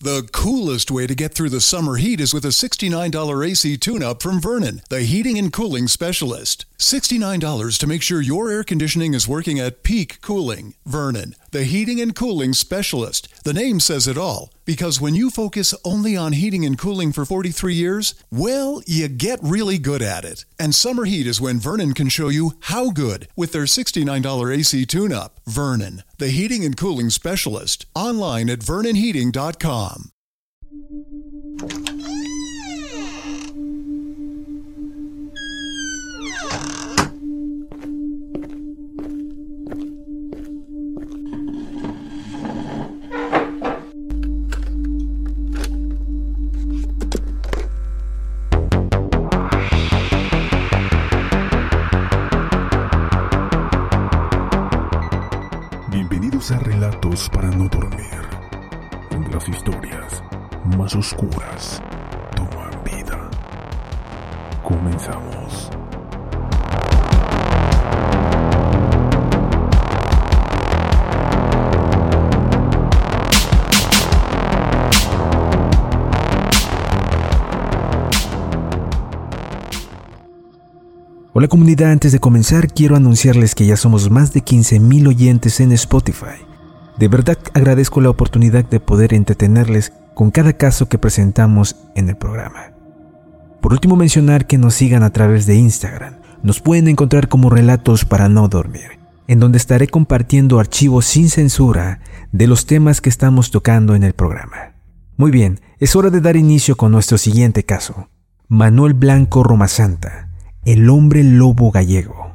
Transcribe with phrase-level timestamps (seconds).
[0.00, 4.00] The coolest way to get through the summer heat is with a $69 AC tune
[4.00, 6.66] up from Vernon, the heating and cooling specialist.
[6.78, 10.74] $69 to make sure your air conditioning is working at peak cooling.
[10.86, 13.42] Vernon, the heating and cooling specialist.
[13.42, 14.52] The name says it all.
[14.68, 19.38] Because when you focus only on heating and cooling for 43 years, well, you get
[19.42, 20.44] really good at it.
[20.58, 24.84] And summer heat is when Vernon can show you how good with their $69 AC
[24.84, 25.40] tune up.
[25.46, 27.86] Vernon, the heating and cooling specialist.
[27.94, 30.10] Online at vernonheating.com.
[56.38, 60.22] Bienvenidos a Relatos para no dormir, las historias
[60.76, 61.82] más oscuras
[62.36, 63.28] toman vida.
[64.62, 65.77] Comenzamos.
[81.38, 85.70] Hola comunidad, antes de comenzar quiero anunciarles que ya somos más de 15.000 oyentes en
[85.70, 86.42] Spotify.
[86.98, 92.16] De verdad agradezco la oportunidad de poder entretenerles con cada caso que presentamos en el
[92.16, 92.72] programa.
[93.60, 96.16] Por último mencionar que nos sigan a través de Instagram.
[96.42, 102.00] Nos pueden encontrar como Relatos para no dormir, en donde estaré compartiendo archivos sin censura
[102.32, 104.72] de los temas que estamos tocando en el programa.
[105.16, 108.08] Muy bien, es hora de dar inicio con nuestro siguiente caso.
[108.48, 110.27] Manuel Blanco Romasanta
[110.72, 112.34] el hombre lobo gallego.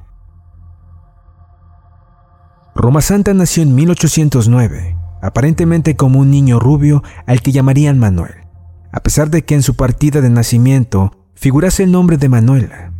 [2.73, 8.33] Roma Santa nació en 1809, aparentemente como un niño rubio al que llamarían Manuel,
[8.91, 12.93] a pesar de que en su partida de nacimiento figurase el nombre de Manuela.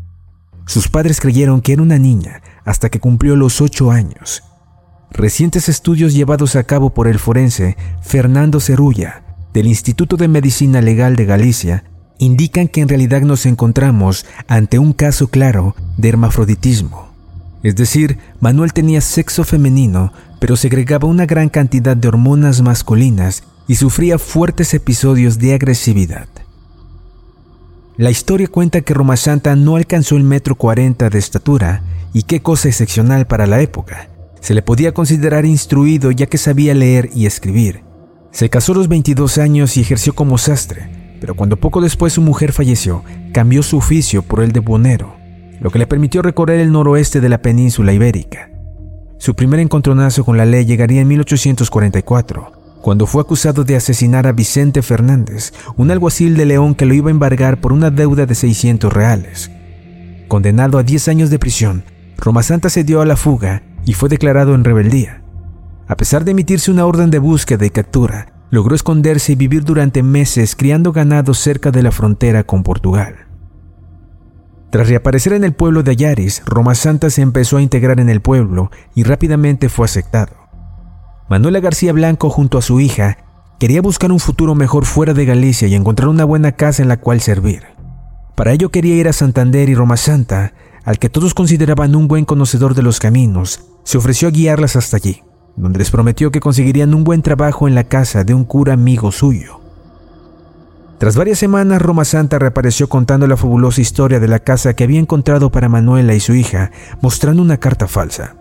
[0.68, 4.44] Sus padres creyeron que era una niña hasta que cumplió los ocho años.
[5.10, 11.16] Recientes estudios llevados a cabo por el forense Fernando Cerulla del Instituto de Medicina Legal
[11.16, 11.86] de Galicia
[12.18, 17.10] indican que en realidad nos encontramos ante un caso claro de hermafroditismo.
[17.64, 23.76] Es decir, Manuel tenía sexo femenino, pero segregaba una gran cantidad de hormonas masculinas y
[23.76, 26.28] sufría fuertes episodios de agresividad.
[27.96, 32.42] La historia cuenta que Roma Santa no alcanzó el metro cuarenta de estatura, y qué
[32.42, 34.10] cosa excepcional para la época.
[34.40, 37.82] Se le podía considerar instruido ya que sabía leer y escribir.
[38.32, 40.90] Se casó a los 22 años y ejerció como sastre,
[41.24, 43.02] pero cuando poco después su mujer falleció,
[43.32, 45.16] cambió su oficio por el de buhonero,
[45.62, 48.52] lo que le permitió recorrer el noroeste de la península ibérica.
[49.20, 52.52] Su primer encontronazo con la ley llegaría en 1844,
[52.82, 57.08] cuando fue acusado de asesinar a Vicente Fernández, un alguacil de León que lo iba
[57.08, 59.50] a embargar por una deuda de 600 reales.
[60.28, 61.86] Condenado a 10 años de prisión,
[62.18, 65.24] Roma Santa se dio a la fuga y fue declarado en rebeldía.
[65.88, 70.04] A pesar de emitirse una orden de búsqueda y captura, logró esconderse y vivir durante
[70.04, 73.16] meses criando ganado cerca de la frontera con Portugal.
[74.70, 78.22] Tras reaparecer en el pueblo de Ayaris, Roma Santa se empezó a integrar en el
[78.22, 80.36] pueblo y rápidamente fue aceptado.
[81.32, 83.18] Manuela García Blanco junto a su hija
[83.60, 86.98] quería buscar un futuro mejor fuera de Galicia y encontrar una buena casa en la
[86.98, 87.64] cual servir.
[88.36, 90.54] Para ello quería ir a Santander y Roma Santa,
[90.86, 94.98] al que todos consideraban un buen conocedor de los caminos, se ofreció a guiarlas hasta
[94.98, 95.24] allí
[95.56, 99.12] donde les prometió que conseguirían un buen trabajo en la casa de un cura amigo
[99.12, 99.60] suyo.
[100.98, 105.00] Tras varias semanas, Roma Santa reapareció contando la fabulosa historia de la casa que había
[105.00, 106.72] encontrado para Manuela y su hija,
[107.02, 108.36] mostrando una carta falsa,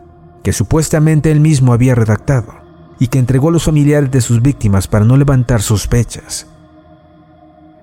[0.44, 2.54] que supuestamente él mismo había redactado,
[3.00, 6.46] y que entregó a los familiares de sus víctimas para no levantar sospechas.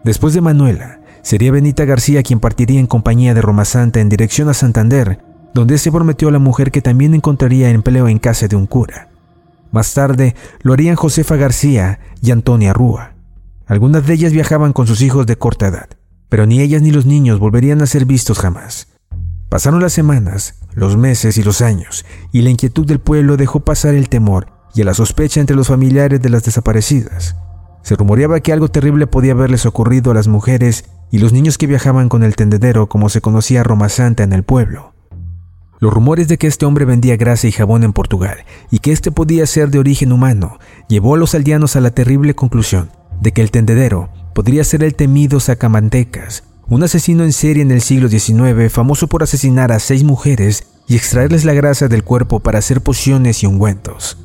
[0.06, 4.48] Después de Manuela, sería Benita García quien partiría en compañía de Roma Santa en dirección
[4.48, 5.20] a Santander,
[5.54, 9.09] donde se prometió a la mujer que también encontraría empleo en casa de un cura.
[9.72, 13.14] Más tarde lo harían Josefa García y Antonia Rúa.
[13.68, 15.90] Algunas de ellas viajaban con sus hijos de corta edad,
[16.28, 18.88] pero ni ellas ni los niños volverían a ser vistos jamás.
[19.50, 23.96] Pasaron las semanas, los meses y los años, y la inquietud del pueblo dejó pasar
[23.96, 27.36] el temor y la sospecha entre los familiares de las desaparecidas.
[27.82, 31.68] Se rumoreaba que algo terrible podía haberles ocurrido a las mujeres y los niños que
[31.68, 34.89] viajaban con el tendedero como se conocía Roma Santa en el pueblo.
[35.80, 38.40] Los rumores de que este hombre vendía grasa y jabón en Portugal
[38.70, 40.60] y que este podía ser de origen humano
[40.90, 42.92] llevó a los aldeanos a la terrible conclusión
[43.22, 47.82] de que el tendedero podría ser el temido Sacamantecas, un asesino en serie en el
[47.82, 52.60] siglo XIX famoso por asesinar a seis mujeres y extraerles la grasa del cuerpo para
[52.60, 54.18] hacer pociones y ungüentos.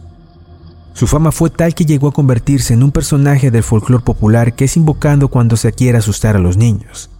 [0.92, 4.64] Su fama fue tal que llegó a convertirse en un personaje del folclore popular que
[4.64, 7.10] es invocado cuando se quiere asustar a los niños.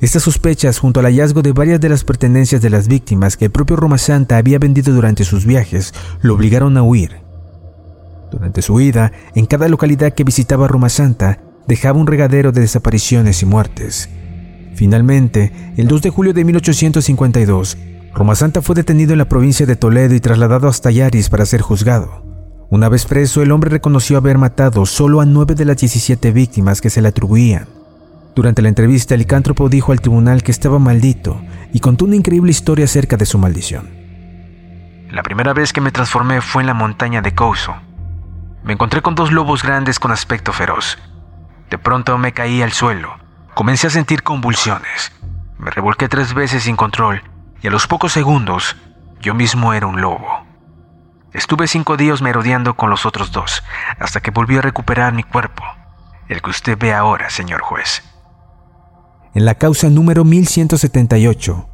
[0.00, 3.50] Estas sospechas, junto al hallazgo de varias de las pertenencias de las víctimas que el
[3.50, 5.92] propio Roma Santa había vendido durante sus viajes,
[6.22, 7.16] lo obligaron a huir.
[8.30, 13.42] Durante su huida, en cada localidad que visitaba Roma Santa, dejaba un regadero de desapariciones
[13.42, 14.08] y muertes.
[14.74, 17.76] Finalmente, el 2 de julio de 1852,
[18.14, 21.60] Roma Santa fue detenido en la provincia de Toledo y trasladado hasta Yaris para ser
[21.60, 22.24] juzgado.
[22.70, 26.80] Una vez preso, el hombre reconoció haber matado solo a nueve de las 17 víctimas
[26.80, 27.79] que se le atribuían.
[28.34, 31.40] Durante la entrevista, el licántropo dijo al tribunal que estaba maldito
[31.72, 33.90] y contó una increíble historia acerca de su maldición.
[35.10, 37.74] La primera vez que me transformé fue en la montaña de Couso.
[38.62, 40.98] Me encontré con dos lobos grandes con aspecto feroz.
[41.68, 43.16] De pronto me caí al suelo.
[43.54, 45.12] Comencé a sentir convulsiones.
[45.58, 47.22] Me revolqué tres veces sin control
[47.62, 48.76] y a los pocos segundos
[49.20, 50.46] yo mismo era un lobo.
[51.32, 53.62] Estuve cinco días merodeando con los otros dos,
[53.98, 55.62] hasta que volví a recuperar mi cuerpo,
[56.28, 58.02] el que usted ve ahora, señor juez.
[59.32, 61.68] En la causa número 1178,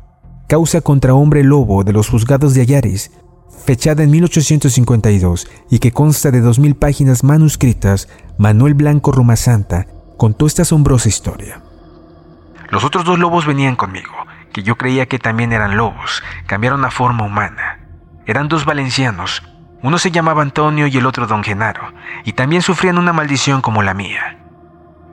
[0.46, 3.10] causa contra hombre lobo de los juzgados de Ayaris,
[3.64, 9.86] fechada en 1852 y que consta de 2.000 páginas manuscritas, Manuel Blanco Romasanta
[10.18, 11.62] contó esta asombrosa historia.
[12.68, 14.12] Los otros dos lobos venían conmigo,
[14.52, 17.80] que yo creía que también eran lobos, cambiaron a forma humana.
[18.26, 19.42] Eran dos valencianos,
[19.82, 21.94] uno se llamaba Antonio y el otro Don Genaro,
[22.26, 24.45] y también sufrían una maldición como la mía.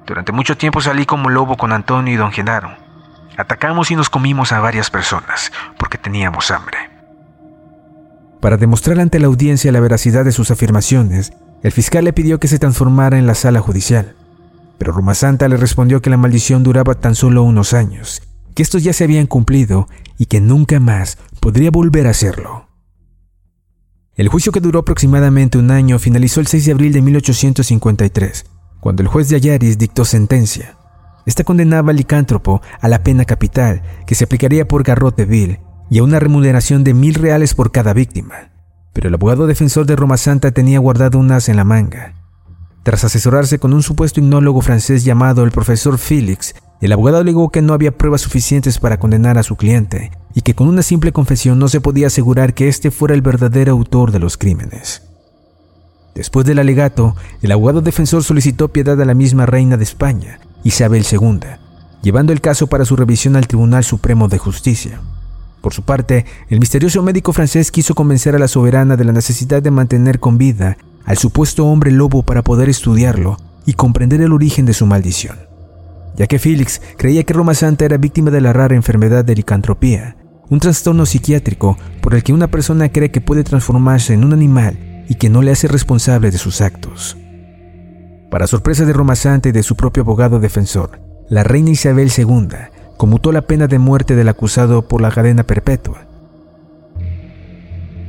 [0.06, 2.76] Durante mucho tiempo salí como lobo con Antonio y Don Genaro.
[3.38, 6.78] Atacamos y nos comimos a varias personas, porque teníamos hambre.
[8.42, 11.32] Para demostrar ante la audiencia la veracidad de sus afirmaciones,
[11.64, 14.16] el fiscal le pidió que se transformara en la sala judicial.
[14.78, 18.22] Pero Roma Santa le respondió que la maldición duraba tan solo unos años,
[18.54, 22.68] que estos ya se habían cumplido y que nunca más podría volver a hacerlo.
[24.16, 28.46] El juicio que duró aproximadamente un año finalizó el 6 de abril de 1853,
[28.84, 30.76] cuando el juez de Ayaris dictó sentencia.
[31.26, 35.60] Esta condenaba al licántropo a la pena capital, que se aplicaría por garrote vil,
[35.90, 38.52] y a una remuneración de mil reales por cada víctima.
[38.92, 42.16] Pero el abogado defensor de Roma Santa tenía guardado un as en la manga.
[42.84, 47.62] Tras asesorarse con un supuesto hipnólogo francés llamado el profesor Félix, el abogado alegó que
[47.62, 51.58] no había pruebas suficientes para condenar a su cliente y que con una simple confesión
[51.58, 55.13] no se podía asegurar que éste fuera el verdadero autor de los crímenes.
[56.16, 61.06] Después del alegato, el abogado defensor solicitó piedad a la misma reina de España, Isabel
[61.10, 61.40] II,
[62.02, 65.02] llevando el caso para su revisión al Tribunal Supremo de Justicia.
[65.62, 69.62] Por su parte, el misterioso médico francés quiso convencer a la soberana de la necesidad
[69.62, 74.66] de mantener con vida al supuesto hombre lobo para poder estudiarlo y comprender el origen
[74.66, 75.54] de su maldición
[76.16, 80.16] ya que Félix creía que Roma Santa era víctima de la rara enfermedad de licantropía,
[80.50, 84.78] un trastorno psiquiátrico por el que una persona cree que puede transformarse en un animal
[85.14, 87.16] y que no le hace responsable de sus actos.
[88.32, 91.00] Para sorpresa de Roma Santa y de su propio abogado defensor,
[91.30, 92.48] la reina Isabel II
[92.98, 96.08] conmutó la pena de muerte del acusado por la cadena perpetua.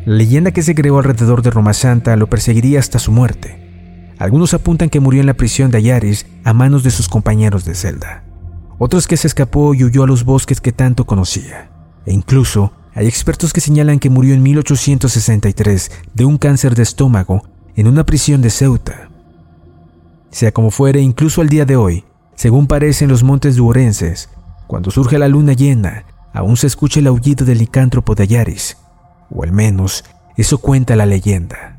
[0.07, 4.55] La leyenda que se creó alrededor de Roma Santa lo perseguiría hasta su muerte, algunos
[4.55, 8.25] apuntan que murió en la prisión de Ayaris a manos de sus compañeros de celda.
[8.79, 11.69] Otros que se escapó y huyó a los bosques que tanto conocía.
[12.07, 17.43] E incluso hay expertos que señalan que murió en 1863 de un cáncer de estómago
[17.75, 19.11] en una prisión de Ceuta.
[20.31, 22.05] Sea como fuere, incluso al día de hoy,
[22.37, 24.29] según parece en los montes duorenses,
[24.67, 28.77] cuando surge la luna llena, aún se escucha el aullido del licántropo de Ayaris,
[29.31, 30.05] o al menos
[30.37, 31.74] eso cuenta la leyenda.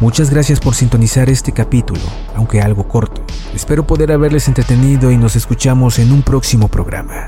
[0.00, 2.00] Muchas gracias por sintonizar este capítulo,
[2.34, 3.22] aunque algo corto.
[3.54, 7.26] Espero poder haberles entretenido y nos escuchamos en un próximo programa.